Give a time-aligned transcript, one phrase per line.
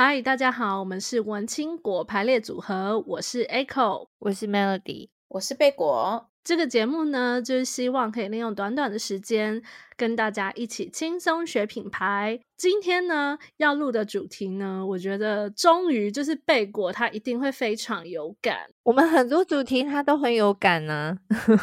[0.00, 6.30] 嗨，大家好，我们是文青果排列组合，我是 Echo，我是 Melody，我是贝果。
[6.48, 9.62] 这个节目呢，就是希望可以利用短短的时间，
[9.98, 12.40] 跟大家一起轻松学品牌。
[12.56, 18.60] 今天呢，要录的主题呢，我觉得终于就是贝果他一定会非常有感。
[18.82, 21.58] 我们很多主题他都很有感呢、啊， 但是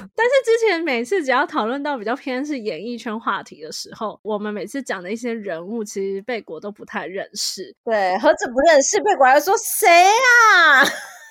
[0.45, 7.75] 之前每次只要讨论到比较偏是演艺圈话题的时候，我们每次讲的一些人物，其实贝果都不太认识。
[7.83, 10.85] 对，何止不认识，贝果还说谁啊？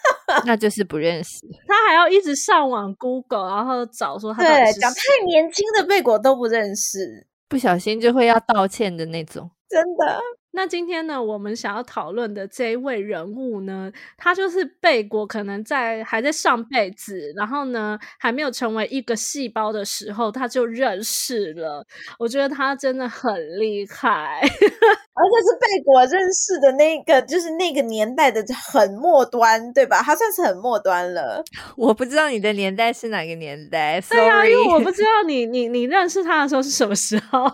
[0.47, 4.49] 那就是不认识，他还要一直上网 Google，然后找说他是。
[4.49, 10.21] 对，讲太年轻的贝果都不认识，不小心就会要道歉的那种，真的。
[10.57, 21.85] 那今天呢，我们想要讨论的这一位人物呢，他就是贝果，可能在还在上辈子，然后呢还没有成为一个细胞的时候，他就认识了。
[22.21, 28.41] 我觉得他真的很厉害， 而且是贝果认识的那个，就是那个年代的
[28.73, 30.01] 很末端，对吧？
[30.03, 31.43] 他算是很末端了。
[31.77, 37.45] 我不知道你的年代是哪个年代，对啊，因为我不知道你你你认识他的时候是什么时候。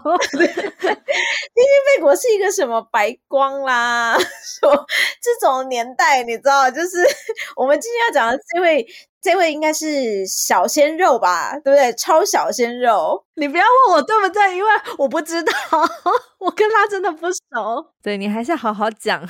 [1.52, 2.80] 毕竟贝果是一个什么？
[2.90, 4.16] 白光啦，
[4.60, 4.86] 说
[5.22, 6.98] 这种年代，你知道，就是
[7.56, 8.86] 我们今天要讲的这位，
[9.22, 11.92] 这位应该是小鲜肉吧，对不对？
[11.94, 15.52] 超小鲜肉，你不要问我对不对，因为我不知道，
[16.38, 17.86] 我跟他真的不熟。
[18.02, 19.26] 对，你还是好好讲，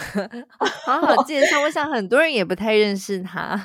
[0.84, 1.60] 好好介绍。
[1.62, 3.58] 我想很多人也不太认识他。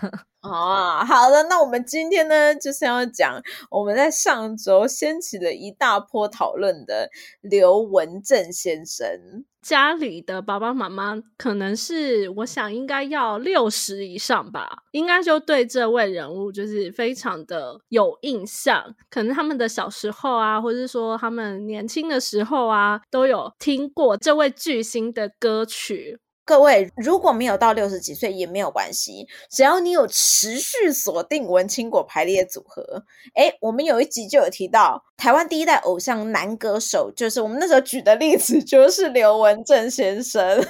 [0.52, 7.10] 啊，好的，那我们今天呢，就是要讲我们在上周掀起了一大波讨论的
[7.42, 9.46] 刘文正先生。
[9.62, 18.96] 家里的爸爸妈妈可能是，我想应该要六十以上吧，应该就对这位人物就是非常的有印象。
[19.10, 26.20] 可能他们的小时候啊，或者是说他们年轻的时候啊，都有听过这位巨星的歌曲。
[26.46, 33.04] 各位，如果没有到六十几岁也没有关系，只要你有持续锁定文青果排列组合。
[33.34, 40.64] 诶，我们有一集就有提到台湾第一代偶像男歌手，就是我们那时候举的例子，就是刘文正先生。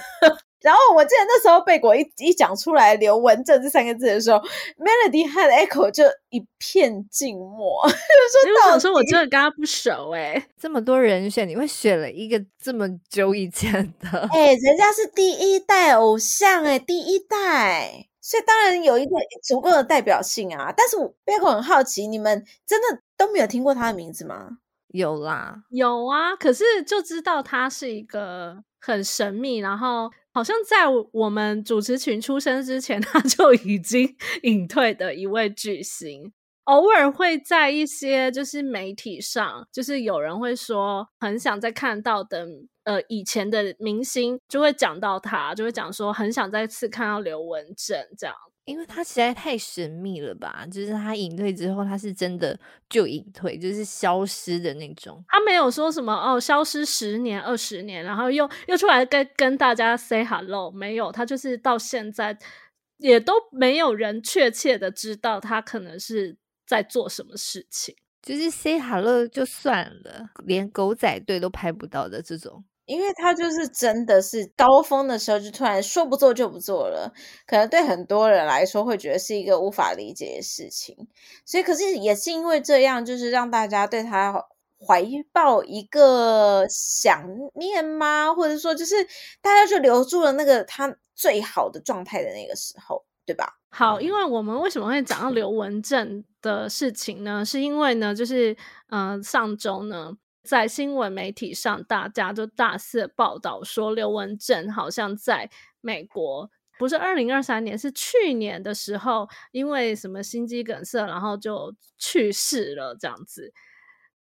[0.65, 4.39] 然后我记得那时候贝果一一讲出来“刘文正”这三个字的时候
[4.79, 7.85] ，Melody 和 Echo 就一片静默。
[7.85, 13.71] 就说：“我说我真的跟他不熟诶、欸、这么多人选，你会选了一个这么久以前
[14.01, 14.27] 的？
[14.29, 19.11] 诶、欸、人家是第一代偶像诶、欸、第一代，所以当然有一个
[19.43, 20.73] 足够的代表性啊。
[20.75, 24.57] 但是贝果很好奇，你们真的都没有听过他的名字吗？
[24.87, 30.09] 有啦，有啊，可是就知道他是一个很神秘，然后。
[30.35, 34.13] 好像在我们主持群出生之前， 他就已经
[34.43, 36.33] 隐退的一位巨星，
[36.65, 42.47] 偶尔会在一些就是媒体上，就是有人会说很想再看到的，
[42.83, 48.35] 呃，以前的明星就会讲到他，就会讲说很想再次看到刘文正这样。
[48.65, 52.59] 因为他实在太神秘了吧，就是他隐退之后，他是真的
[52.89, 55.23] 就隐退，就是消失的那种。
[55.27, 62.35] 他没有说什么哦，消失十年、二十年，然后又又出来跟跟大家 say hello，没有，他就是到现在
[62.97, 72.63] 也都没有人确切的知道他可能是在做什么事情，就是 say hello 就算了，连狗仔队都拍不到的这种。
[72.85, 77.11] 因为他就是真的是高峰的时候，就突然说不做就不做了，
[77.47, 80.95] 可能对很多人来说会觉得是一个无法理解的事情。
[81.43, 84.31] 所以，可是也是因为这样，就是让大家对他
[84.85, 88.31] 怀抱一个想念吗？
[88.31, 89.03] 或者说，就是
[89.41, 93.51] 大家就留住了那个他最好的状态的那个时候，对吧？
[93.77, 97.43] 好，因为我们为什么会讲到刘文正的事情呢？
[97.43, 98.55] 是因为呢，就是
[98.87, 100.13] 嗯、上周呢。
[100.45, 105.49] 在新闻媒体上，大家就大肆报道说，刘文正好像在
[105.81, 106.49] 美国，
[106.79, 112.95] 不是二零二三年，是去年的时候，因为什么心肌梗塞，然后就去世了。
[112.97, 113.51] 这样子，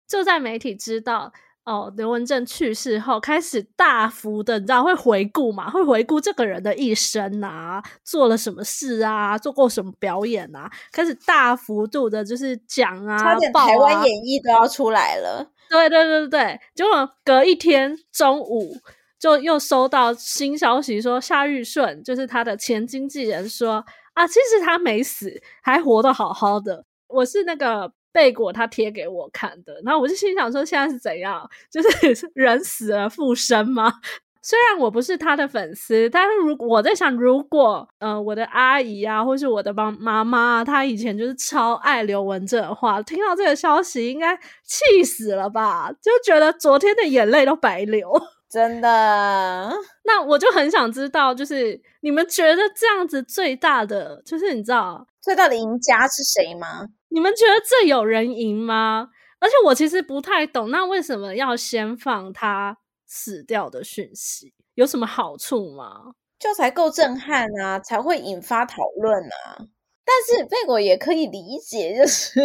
[0.09, 1.33] 就在媒体知道
[1.65, 5.71] 哦，刘文正去世后，开始大幅的，你知道会回顾嘛？
[5.71, 15.51] 会回顾这个人的一生啊，做了什么事啊，做过什么表演啊，开始大幅度的，就是讲啊，差点台湾演艺都要出来了。
[15.71, 18.77] 对对对对，结果隔一天中午
[19.19, 23.83] 就又收到新消息说，夏玉顺就是他的前经纪人说
[24.13, 26.85] 啊，其实他没死，还活得好好的。
[27.09, 31.47] 我是那个贝果他贴给我看的，然后我就心想说，现在是怎样？
[31.71, 33.93] 就是人死而复生吗？
[34.41, 45.91] 虽然我不是他的粉丝，但是如果我在想，如果呃我的阿姨啊，或是我的妈妈妈，她以前就是超爱刘文正的话，听到这个消息应该气死了吧？
[46.03, 48.13] 就觉得昨天的眼泪都白流。
[48.55, 49.73] 真的。
[50.07, 56.87] 那我就很想知道，就是你们觉得这样子最大的，就是你知道最大的赢家是谁吗？
[57.09, 59.09] 你们觉得这有人赢吗？
[59.41, 64.55] 而且我其实不太懂，那为什么要先放他死掉的讯息？
[64.77, 66.13] 有什么好处吗？
[66.39, 69.67] 就才够震撼啊，才会引发讨论啊。
[70.07, 72.39] 但是贝果也可以理解，就是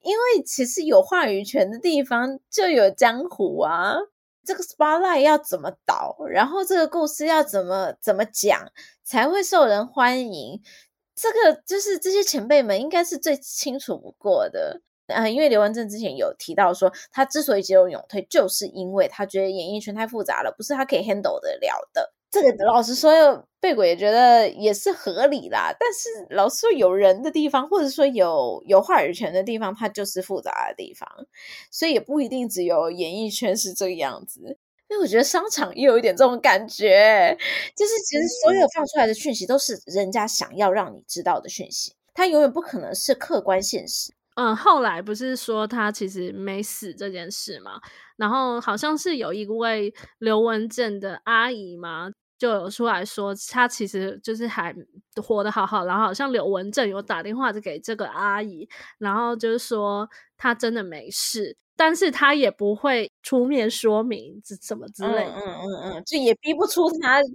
[0.00, 3.96] 因为其实有话语权的地方就有江湖啊。
[4.44, 8.70] 这个 spotlight 要怎么导，然后这个故事要怎么怎么讲
[9.02, 10.60] 才会受人欢迎，
[11.14, 14.80] 这个就是这些前辈们应该是最清楚不过的。
[15.08, 22.13] 呃，因为刘文正之前有提到说，他之所以急流勇退，就是因为他觉得演艺圈太复杂了，不是他可以 handle 得了的。
[22.34, 25.72] 这个老实说，贝果也觉得也是合理啦。
[25.78, 31.08] 但是老实说，有人的地方，或者说有有话语权的地方，它就是复杂的地方，
[31.70, 34.58] 所以也不一定只有演艺圈是这个样子。
[34.88, 37.36] 因为我觉得商场也有一点这种感觉，
[37.76, 44.12] 就是其实所有放出来的讯息都是人家想要让你知道的讯息，它永远不可能是客观现实。
[44.36, 47.80] 嗯，后来不是说他其实没死这件事嘛？
[48.16, 52.10] 然后好像是有一位刘文正的阿姨嘛，
[52.44, 54.74] 就有出来说他其实就是还
[55.16, 55.86] 活得好好。
[55.86, 58.68] 然后好像刘文正有打电话就给这个阿姨，
[58.98, 60.06] 然后就是说
[60.36, 65.32] 他真的没事，但是他也不会出面说明这什么之类的。
[65.32, 67.28] 嗯嗯嗯嗯，就也逼不出他的，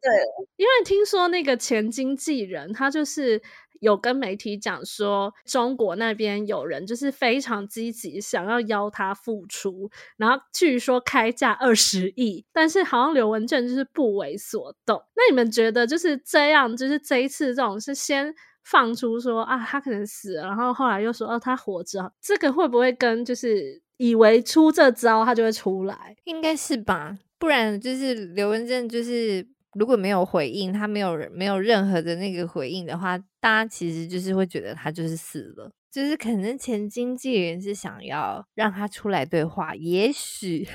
[0.58, 3.42] 因为听说那个前经纪人他就是。
[3.80, 15.02] 有跟媒体讲说，中国那边有人就是非常积极，想要邀他复出，然后据说开价二十亿，但是好像刘文正就是不为所动。
[15.16, 16.76] 那你们觉得就是这样？
[16.76, 18.34] 就是这一次这种是先
[18.64, 26.16] 放出说啊，他可能死了，然后后来又说哦，他活着，这个会不会跟就是以为出这招他就会出来？
[26.26, 29.48] 应该是吧，不然就是刘文正就是。
[29.74, 40.68] 如果没有回应，他没有没有任何的那个回应的话，大家其实就是会觉得他就是死了，就是可能前经纪人是想要让他出来对话，也许，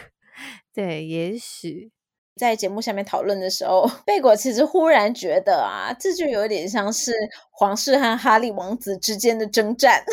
[0.72, 1.90] 对，也许
[2.36, 7.12] 在节目下面讨论的时候， 贝果其实忽然觉得啊，这就有点像是
[7.50, 10.04] 皇室和哈利王子之间的征战。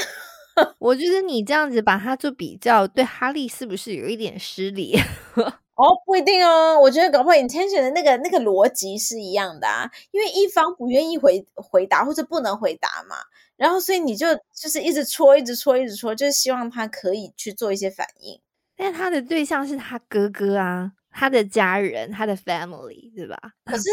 [0.80, 4.98] 我觉得你这样子把他做比较，对哈利是不是有一点失礼？
[5.76, 6.80] 哦，不一定哦。
[6.80, 13.16] 我觉得搞不好 intention 的那个那个逻辑是一样的啊，因为一方不愿意回回答或者不能回答嘛，
[13.58, 18.40] 然后所以你就就是一直戳，一直戳，一直戳，就是希望他可以去做一些反应。
[18.76, 23.38] 但他的对象是他哥哥啊，他的家人，他的 family，对吧？
[23.66, 23.90] 可是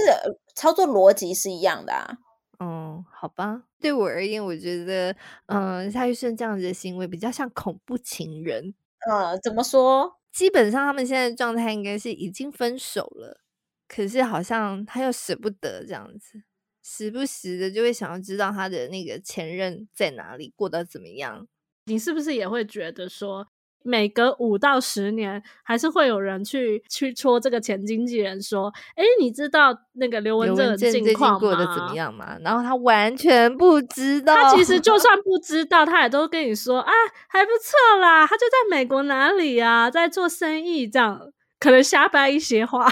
[0.54, 2.18] 操作逻辑是一样的啊。
[2.60, 3.62] 嗯，好吧。
[3.80, 5.14] 对我而言，我觉得，
[5.46, 8.74] 嗯，夏玉胜这样子的行为比较像恐怖情人。
[9.06, 10.18] 呃，怎么说？
[10.32, 13.40] 基本上他们现在的状态应该是已经分手了，
[13.86, 16.42] 可是好像他又舍不得这样子，
[16.82, 21.46] 时不时的就会想要知道他的那个前任在哪里，过得怎么样。
[21.84, 23.48] 你是不是也会觉得说，
[23.88, 34.34] 每隔五到十年，还是会有人去去戳这个前经纪人说：“哎，你知道那个刘文正的近况过得怎么样吗？”然后他完全不知道。
[34.34, 36.92] 他其实就算不知道，他也都跟你说：“啊，
[37.28, 42.86] 还不错啦，他就在美国哪里啊，在做生意，这样可能瞎掰一些话，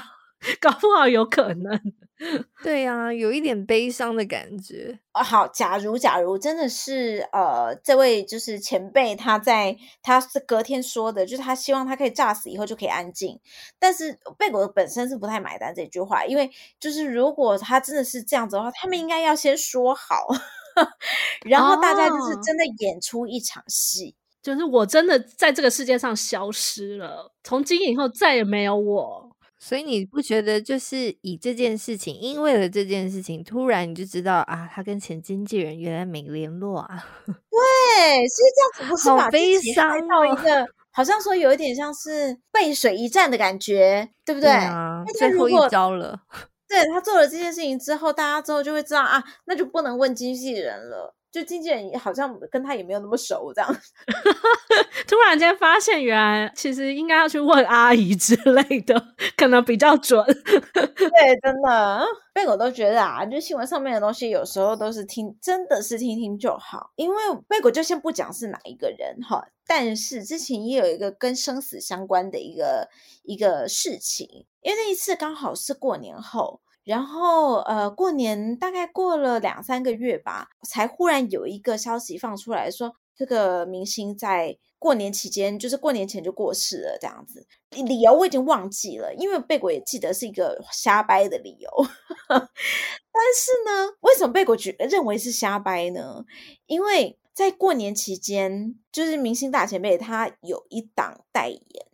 [0.61, 1.81] 搞不好有可能。”
[2.65, 4.99] 对呀、啊，有一点悲伤的感觉。
[5.13, 13.39] 哦，好，假如假如真的是呃，这位就是前辈，他在他是隔天说的，就是他希望他可以炸死以后就可以安静。
[13.79, 16.51] 但是贝果本身是不太买单这句话，因为
[16.81, 20.27] 就是如果他真的是这样子的话，他们应该要先说好，
[21.45, 29.26] 然后大家就是真的演出一场戏，哦，就是我真的在这个世界上消失了，从今以后再也没有我。
[29.59, 37.07] 所以你不觉得就是以这件事情，因为了这件事情，突然你就知道啊，他跟前经纪人原来没联络啊？
[37.27, 44.51] 对，所以这样子不是把悲伤到一个，好像说有一点像是背水一战的感觉，对不对？
[44.51, 46.21] 对啊，最后一招了。
[46.69, 51.15] 对，他做了这件事情之后，大家之后就会知道啊，那就不能问经纪人了。
[51.37, 53.71] 就经纪人好像跟他也没有那么熟，这样。
[55.07, 60.25] 突然间发现，原来其实应该要去问阿姨之类的，可能比较准。
[60.25, 66.93] 对，真的，贝果都觉得啊，就新闻上面的东西，有时候都是听，真的是听听就好。
[66.97, 67.17] 因为
[67.47, 72.89] 贝果就先不讲是哪一个人哈，但是之前也有一个跟生死相关的一个
[73.25, 76.63] 一个事情，因为那一次刚好是过年后。
[76.87, 87.45] 然后，呃，过年大概过了两三个月吧，才忽然有一个消息放出来说，这个明星在过年期间，就是过年前就过世了，这样子。
[87.71, 91.69] 理由我已经忘记了，因为贝果也记得是一个瞎掰的理由。
[92.29, 92.39] 但
[93.35, 96.25] 是呢，为什么贝果觉认为是瞎掰呢？
[96.67, 101.87] 因为在过年期间，就是明星大前辈他有一档代言，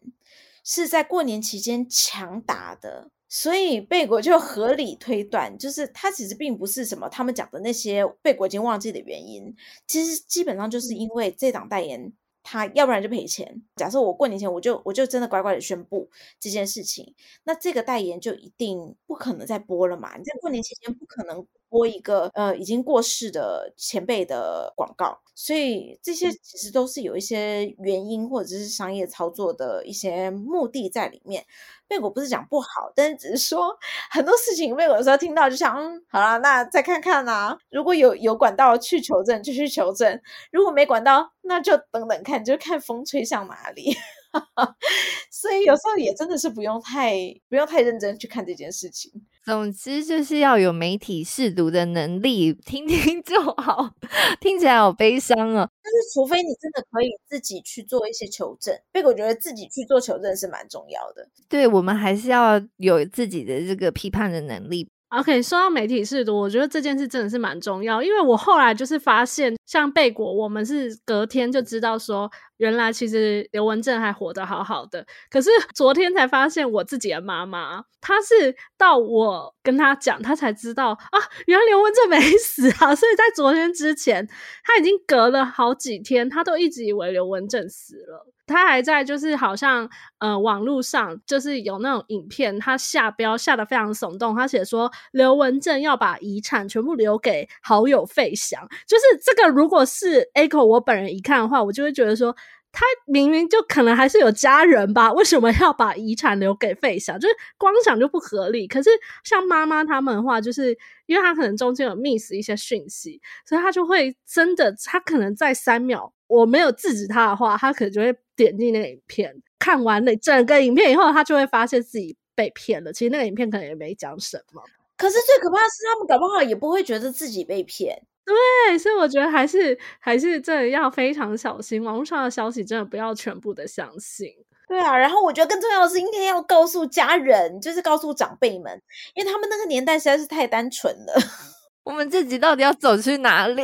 [0.63, 3.11] 是在过年期间强打的。
[3.35, 12.13] 所以贝果就合理推断，就是他其实并不是什么他们讲的那些贝果已经忘记的原因，其实基本上就是因为这档代言，
[12.43, 13.63] 他要不然就赔钱。
[13.75, 20.15] 假设我过年前我就我就真的乖乖的宣布这件事情，那这个代言就一定不可能再播了嘛？
[20.19, 31.47] 你在过年期间不可能播一个呃已经过世的前辈的广告，所以这些其实都是有一些原因或者是商业操作的一些目的在里面。
[31.89, 33.75] 贝果不是讲不好，但是只是说
[34.11, 37.59] 很多事情，贝果有时候听到就想，嗯，好啦，那再看看啊。
[37.71, 40.19] 如果有有管道去求证，就去求证；
[40.51, 43.95] 如果没管道，那就等等看，就看风吹向哪里。
[45.31, 47.13] 所以有时候也真的是不用太
[47.51, 49.13] 不用太认真去看这件事情。
[49.45, 53.93] 总之就是要有媒体试读的能力，听听就好。
[54.41, 55.69] 听起来好悲伤啊！
[55.83, 61.29] 但是除非你真的可以自己去做一些求证，贝果觉得自己去做求证是蛮重要的。
[61.49, 64.89] 对，我们还是要有自己的这个批判的能力。
[65.13, 75.05] OK，说到媒体识读，我觉得这件事真的是蛮重要，因为我后来就是发现，像贝果，我们是隔天就知道说，原来其实刘文正还活得好好的。
[75.29, 82.95] 可是昨天才发现，我自己的妈妈，她是到我跟她讲，她才知道啊，原来刘文正没 死啊。
[82.95, 84.27] 所以在昨天之前，
[84.65, 88.27] 她已经隔了好几天，她都一直以为刘文正死了。
[88.53, 94.37] 他还在，就是好像呃，网络上就是有那种影片，他下标下的非常耸动。
[94.37, 99.49] 他写说刘文正要把遗产全部留给好友费翔，就是这个。
[99.49, 102.35] 如果是 Echo 我本人一看的话，我就会觉得说，
[102.71, 107.19] 他明明就可能还是有家人吧，为什么要把遗产留给费翔？
[107.19, 108.67] 就是光想就不合理。
[108.69, 108.91] 可是
[109.25, 118.17] 像妈妈他们的话，就是因为他可能中间有 miss 一些讯息，所以他就会真的，他可能在三秒我没有制止他的话，他可能就会。
[118.37, 122.93] 点进那个影片，看完了整个影片以后，他就会发现自己被骗了。
[122.93, 124.63] 其实那个影片可能也没讲什么。
[124.97, 128.01] 可是最可怕的是，他们搞不好也不会觉得自己被骗。
[128.25, 134.29] 对，所以我觉得还是 还是真的要非常小心，网络上的消息真的不要全部的相信。
[134.69, 138.81] 对啊，然后我觉得更重要的是，应该要告诉家人，就是告诉长辈们，
[139.15, 141.15] 因为他们那个年代实在是太单纯了。
[141.85, 143.63] 我们自己到底要走去哪里？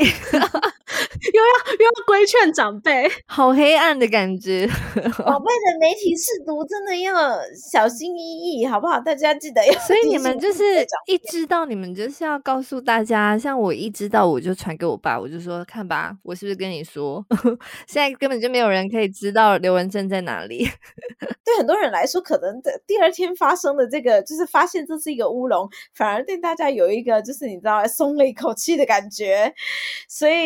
[1.35, 4.67] 又要又要规劝长辈， 好黑暗的感觉。
[4.67, 7.13] 宝贝的媒体试读真的要
[7.71, 8.99] 小心翼翼，好不好？
[9.01, 9.73] 大家记得要。
[9.81, 10.63] 所以你们就是
[11.07, 13.39] 一知道，你们就是要告诉大家。
[13.39, 17.25] 像我一知道，我就传给我爸，我就说：“看吧，我是不是跟你说？
[17.87, 20.69] 现在根本就没有人可以知道刘文正在哪里。”
[21.45, 29.55] 对很多人来说，可能的第二天发生的这个，就是发现这是一个乌龙，反而对大家有一个就是你知道松了一口气的感觉，
[30.09, 30.45] 所以。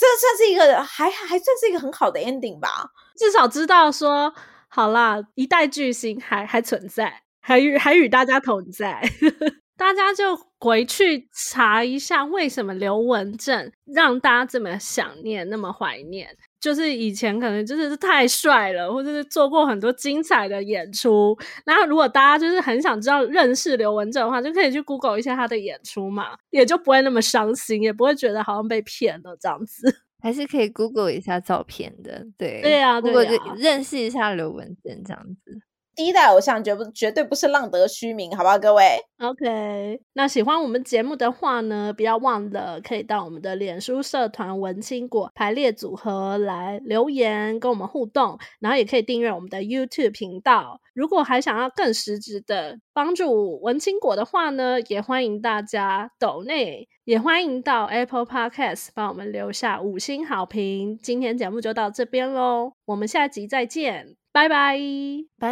[0.00, 2.88] 这算是一个还还算是一个很好的 ending 吧，
[3.18, 4.32] 至少知道说
[4.68, 9.02] 好啦，一代巨星还还存在，还与还与大家同在，
[9.76, 16.34] 大家就回去查一下为什么刘文正让大家这么想念，那么怀念。
[16.60, 21.36] 就是以前可能就是太帅了，或者是做过很多精彩的演出。
[21.64, 30.02] 然后如果大家就是很想知道认识刘文正的话，就可以去 Google 一下他的演出嘛，也就不会那么伤心，也不会觉得好像被骗了这样子。
[30.22, 35.62] 还是可以 Google 一下照片的，对对呀，如果就认识一下刘文正这样子。
[36.00, 50.80] 第一代偶像绝不绝对不是浪得虚名，好不好，各位？OK，那喜欢我们节目的话呢，不要忘了可以到我们的脸书社团文青果排列组合来留言跟我们互动，然后也可以订阅我们的 YouTube 频道。
[50.94, 60.98] 如果还想要更实质的帮助文青果的话呢，也欢迎大家抖内，也欢迎到 Apple Podcast 帮我们留下五星好评。
[61.02, 64.19] 今天节目就到这边喽，我们下集再见。
[64.32, 64.78] 拜拜，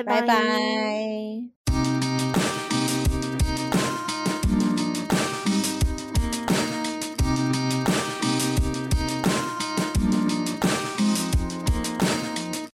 [0.05, 1.58] 拜拜。